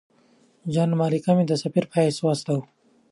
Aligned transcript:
جان 0.73 0.89
مالکم 0.99 1.37
سفیر 1.63 1.85
په 1.91 1.97
حیث 2.03 2.17
واستاوه. 2.21 2.63